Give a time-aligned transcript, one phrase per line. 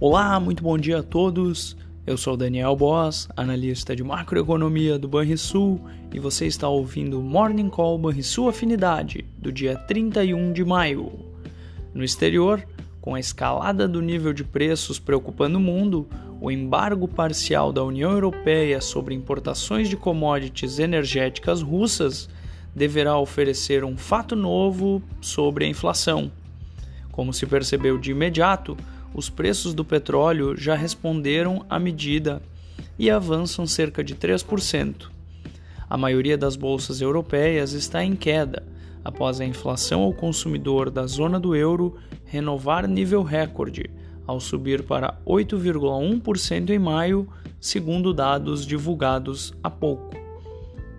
[0.00, 1.76] Olá, muito bom dia a todos.
[2.06, 5.80] Eu sou Daniel Boss, analista de macroeconomia do Banrisul,
[6.14, 11.10] e você está ouvindo o Morning Call Banrisul Afinidade, do dia 31 de maio.
[11.92, 12.64] No exterior,
[13.00, 16.08] com a escalada do nível de preços preocupando o mundo,
[16.40, 22.28] o embargo parcial da União Europeia sobre importações de commodities energéticas russas
[22.72, 26.30] deverá oferecer um fato novo sobre a inflação.
[27.10, 28.76] Como se percebeu de imediato,
[29.14, 32.42] os preços do petróleo já responderam à medida
[32.98, 35.08] e avançam cerca de 3%.
[35.88, 38.62] A maioria das bolsas europeias está em queda
[39.04, 43.90] após a inflação ao consumidor da zona do euro renovar nível recorde,
[44.26, 47.26] ao subir para 8,1% em maio,
[47.58, 50.14] segundo dados divulgados há pouco.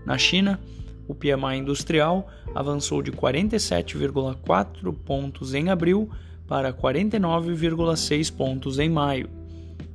[0.05, 0.59] Na China,
[1.07, 6.09] o PMI industrial avançou de 47,4 pontos em abril
[6.49, 9.29] para 49,6 pontos em maio.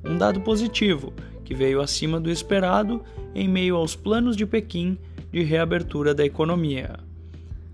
[0.05, 1.13] Um dado positivo,
[1.45, 3.03] que veio acima do esperado
[3.35, 4.97] em meio aos planos de Pequim
[5.33, 7.01] de reabertura da economia.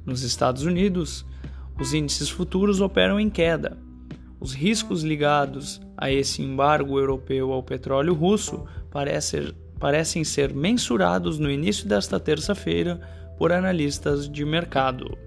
[0.07, 1.27] Nos Estados Unidos,
[1.79, 3.77] os índices futuros operam em queda.
[4.41, 11.51] Os riscos ligados a esse embargo europeu ao petróleo russo parecem, parecem ser mensurados no
[11.51, 12.99] início desta terça-feira
[13.37, 15.19] por analistas de mercado.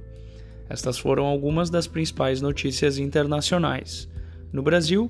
[0.73, 4.09] Estas foram algumas das principais notícias internacionais.
[4.51, 5.07] No Brasil,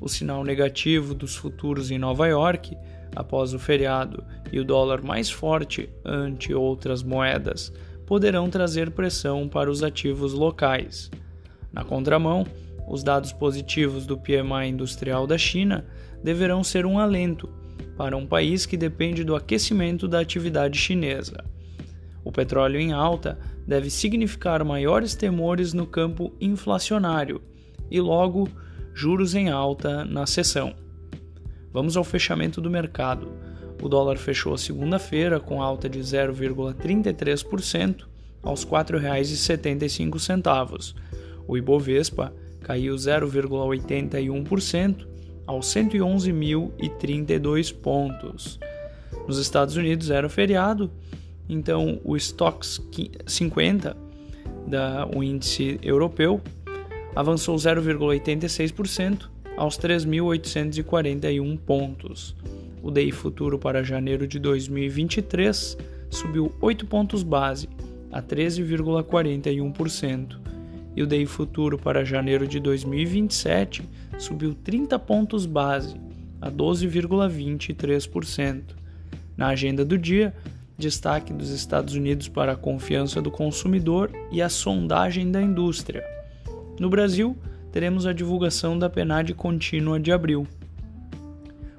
[0.00, 2.76] o sinal negativo dos futuros em Nova York,
[3.16, 7.72] após o feriado, e o dólar mais forte ante outras moedas,
[8.06, 11.10] poderão trazer pressão para os ativos locais.
[11.72, 12.46] Na contramão,
[12.88, 15.84] os dados positivos do PMI industrial da China
[16.22, 17.48] deverão ser um alento
[17.96, 21.51] para um país que depende do aquecimento da atividade chinesa.
[22.32, 27.42] O petróleo em alta deve significar maiores temores no campo inflacionário
[27.90, 28.48] e, logo,
[28.94, 30.74] juros em alta na sessão.
[31.70, 33.28] Vamos ao fechamento do mercado.
[33.82, 38.06] O dólar fechou segunda-feira com alta de 0,33%
[38.42, 40.94] aos R$ 4,75.
[41.46, 45.06] O Ibovespa caiu 0,81%
[45.46, 48.58] aos 111.032 pontos.
[49.28, 50.90] Nos Estados Unidos era feriado
[51.48, 52.80] então, o Stocks
[53.26, 53.96] 50,
[54.66, 56.40] da, o índice europeu,
[57.14, 62.34] avançou 0,86% aos 3.841 pontos.
[62.82, 65.76] O DI futuro para janeiro de 2023
[66.10, 67.68] subiu 8 pontos base
[68.10, 70.40] a 13,41%,
[70.94, 73.82] e o DI futuro para janeiro de 2027
[74.18, 75.96] subiu 30 pontos base
[76.40, 78.62] a 12,23%.
[79.36, 80.34] Na agenda do dia,
[80.82, 86.04] destaque dos Estados Unidos para a confiança do consumidor e a sondagem da indústria.
[86.78, 87.36] No Brasil,
[87.70, 90.46] teremos a divulgação da PNAD contínua de abril.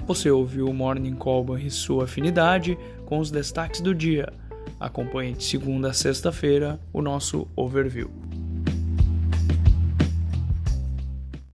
[0.08, 4.32] Você ouviu o Morning Call e sua afinidade com os destaques do dia.
[4.80, 8.10] Acompanhe de segunda a sexta-feira o nosso overview.